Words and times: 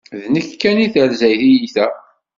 D 0.19 0.21
nekk 0.33 0.49
kan 0.61 0.77
i 0.85 0.87
terza 0.93 1.29
tyita! 1.39 1.87